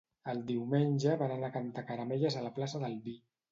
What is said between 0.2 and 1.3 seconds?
El diumenge